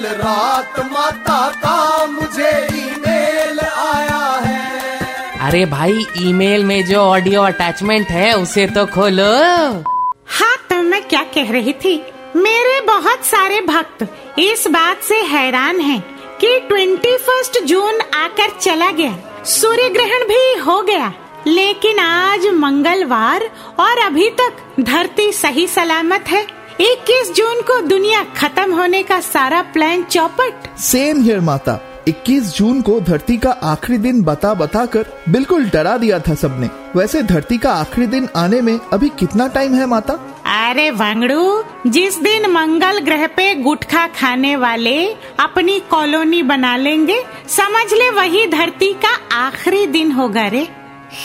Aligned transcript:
कल 0.00 0.06
रात 0.06 0.78
माता 0.92 1.48
का 1.50 2.06
मुझे 2.06 2.68
ईमेल 2.74 3.58
आया 3.60 4.40
है। 4.46 5.38
अरे 5.40 5.64
भाई 5.64 6.06
ईमेल 6.18 6.64
में 6.64 6.84
जो 6.84 6.96
ऑडियो 6.96 7.42
अटैचमेंट 7.42 8.08
है 8.08 8.32
उसे 8.36 8.66
तो 8.66 8.86
खोलो। 8.86 9.32
हाँ 10.26 10.56
तो 10.70 10.82
मैं 10.82 11.02
क्या 11.02 11.22
कह 11.22 11.52
रही 11.52 11.72
थी? 11.72 12.02
मेरे 12.36 12.80
बहुत 12.80 13.24
सारे 13.24 13.60
भक्त 13.60 14.06
इस 14.38 14.66
बात 14.68 15.02
से 15.02 15.20
हैरान 15.20 15.80
हैं 15.80 16.00
कि 16.44 16.60
21 16.72 17.62
जून 17.62 18.00
आकर 18.14 18.50
चला 18.60 18.90
गया। 18.90 19.44
सूर्य 19.44 19.88
ग्रहण 19.88 20.24
भी 20.28 20.58
हो 20.58 20.82
गया। 20.82 21.12
लेकिन 21.46 21.98
आज 21.98 22.46
मंगलवार 22.46 23.50
और 23.80 23.98
अभी 23.98 24.30
तक 24.30 24.74
धरती 24.80 25.32
सही 25.32 25.66
सलामत 25.66 26.24
है। 26.28 26.59
21 26.80 27.30
जून 27.32 27.60
को 27.60 27.80
दुनिया 27.80 28.22
खत्म 28.36 28.74
होने 28.74 29.02
का 29.02 29.20
सारा 29.20 29.60
प्लान 29.62 30.02
चौपट। 30.02 30.78
सेम 30.78 31.22
हियर 31.22 31.40
माता। 31.40 32.04
21 32.08 32.54
जून 32.54 32.80
को 32.82 33.00
धरती 33.00 33.36
का 33.36 33.50
आखिरी 33.50 33.98
दिन 33.98 34.22
बता 34.22 34.54
बता 34.54 34.84
कर 34.86 35.06
बिल्कुल 35.28 35.64
डरा 35.64 35.96
दिया 35.96 36.18
था 36.18 36.34
सबने। 36.34 36.70
वैसे 36.96 37.22
धरती 37.22 37.58
का 37.58 37.72
आखिरी 37.72 38.06
दिन 38.06 38.28
आने 38.36 38.60
में 38.60 38.78
अभी 38.92 39.08
कितना 39.08 39.46
टाइम 39.46 39.74
है 39.74 39.86
माता? 39.86 40.14
अरे 40.68 40.90
वांगड़ू 40.90 41.62
जिस 41.86 42.18
दिन 42.18 42.50
मंगल 42.50 42.98
ग्रह 42.98 43.26
पे 43.26 43.54
गुटखा 43.54 44.06
खाने 44.06 44.56
वाले 44.56 44.96
अपनी 45.40 45.78
कॉलोनी 45.80 46.42
बना 46.42 46.76
लेंगे 46.76 47.22
समझ 47.48 47.92
ले 47.92 48.10
वही 48.10 48.46
धरती 48.46 48.92
का 49.04 49.14
आखिरी 49.36 49.86
दिन 49.86 50.12
होगा 50.12 50.46
रे। 50.46 50.64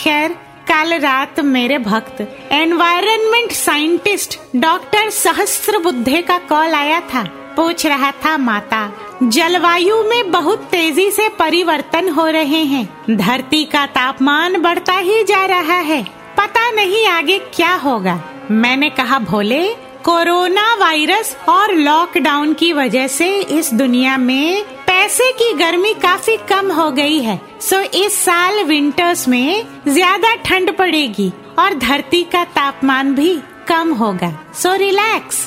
खैर 0.03 0.35
कल 0.71 0.99
रात 0.99 1.39
मेरे 1.39 1.77
भक्त 1.77 2.47
एनवायरनमेंट 2.51 3.51
साइंटिस्ट 3.51 4.39
डॉक्टर 4.55 5.09
सहस्त्र 5.09 5.77
बुद्धे 5.77 6.21
का 6.21 6.37
कॉल 6.37 6.73
आया 6.73 6.99
था। 6.99 7.23
पूछ 7.55 7.85
रहा 7.85 8.11
था, 8.11 8.37
माता, 8.37 8.93
जलवायु 9.23 10.03
में 10.03 10.31
बहुत 10.31 10.59
तेज़ी 10.59 11.11
से 11.11 11.29
परिवर्तन 11.29 12.09
हो 12.09 12.27
रहे 12.27 12.63
हैं। 12.63 13.17
धरती 13.17 13.65
का 13.65 13.85
तापमान 13.85 14.61
बढ़ता 14.61 14.93
ही 14.93 15.23
जा 15.23 15.45
रहा 15.45 15.79
है। 15.79 16.03
पता 16.37 16.71
नहीं 16.71 17.07
आगे 17.07 17.39
क्या 17.39 17.75
होगा। 17.75 18.21
मैंने 18.51 18.89
कहा, 18.89 19.19
भोले, 19.19 19.75
कोरोना 20.03 20.75
वायरस 20.75 21.37
और 21.49 21.73
लॉकडाउन 21.73 22.53
की 22.53 22.73
वजह 22.73 23.07
से 23.07 23.37
इस 23.39 23.73
दुनिया 23.73 24.17
में 24.17 24.65
पैसे 24.95 25.31
की 25.31 25.51
गर्मी 25.53 25.93
काफ़ी 25.93 26.35
कम 26.49 26.71
हो 26.71 26.89
गई 26.91 27.19
है 27.21 27.39
सो 27.61 27.79
इस 27.99 28.13
साल 28.15 28.63
विंटर्स 28.63 29.27
में 29.27 29.65
ज़्यादा 29.87 30.33
ठंड 30.35 30.71
पड़ेगी 30.77 31.27
और 31.59 31.73
धरती 31.73 32.23
का 32.23 32.43
तापमान 32.53 33.13
भी 33.15 33.35
कम 33.67 33.91
होगा। 33.93 34.31
So 34.53 34.73
relax. 34.75 35.43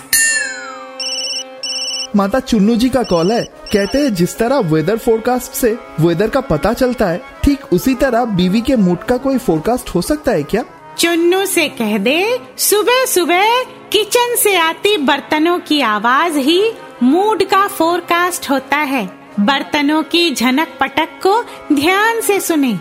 माता 2.16 2.40
चुन्नू 2.40 2.76
जी 2.76 2.88
का 2.88 3.02
कॉल 3.04 3.32
है। 3.32 3.42
कहते 3.72 3.98
हैं 3.98 4.14
जिस 4.14 4.36
तरह 4.38 4.58
वेदर 4.72 4.98
फोरकास्ट 4.98 5.52
से 5.52 5.76
वेदर 6.00 6.30
का 6.30 6.40
पता 6.52 6.72
चलता 6.74 7.08
है 7.08 7.20
ठीक 7.44 7.64
उसी 7.72 7.94
तरह 7.94 8.24
बीवी 8.36 8.60
के 8.60 8.76
मूड 8.76 9.04
का 9.04 9.16
कोई 9.16 9.38
फोरकास्ट 9.38 9.94
हो 9.94 10.02
सकता 10.02 10.32
है 10.32 10.42
क्या? 10.44 10.64
चुन्नू 10.98 11.44
से 11.46 11.68
कह 11.80 11.98
दे 11.98 12.18
सुबह 12.60 13.04
सुबह 13.06 13.62
किचन 13.92 14.36
से 14.36 14.56
आती 14.60 14.96
बर्तनों 15.04 15.58
की 15.58 15.80
आवाज़ 15.80 16.38
ही 16.38 16.62
मूड 17.02 17.44
का 17.44 17.66
फोरकास्ट 17.68 18.50
होता 18.50 18.76
है। 18.76 19.17
बर्तनों 19.40 20.02
की 20.02 20.34
झनक 20.34 20.68
पटक 20.80 21.08
को 21.22 21.42
ध्यान 21.72 22.20
से 22.20 22.40
सुने। 22.40 22.78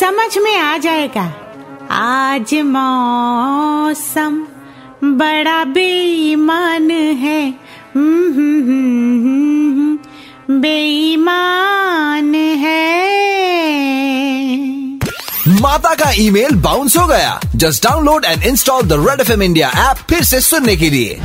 समझ 0.00 0.38
में 0.38 0.58
आ 0.58 0.78
जाएगा। 0.78 1.32
आज 1.90 2.54
मौसम 2.54 4.46
बड़ा 5.04 5.64
बेईमान 5.64 6.90
है। 6.90 7.54
बेईमान 10.50 12.34
है। 12.34 13.20
माता 15.48 15.94
का 15.94 16.10
ईमेल 16.14 16.54
बाउंस 16.54 16.96
हो 16.96 17.06
गया। 17.06 17.40
Just 17.56 17.84
download 17.84 18.24
and 18.24 18.42
install 18.42 18.82
the 18.82 18.92
Red 18.92 19.20
F 19.20 19.32
M 19.32 19.42
India 19.42 19.68
app 19.68 19.96
फिर 19.96 20.22
से 20.22 20.40
सुनने 20.40 20.76
के 20.76 20.90
लिए। 20.90 21.20